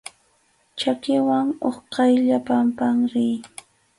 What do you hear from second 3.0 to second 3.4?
riy.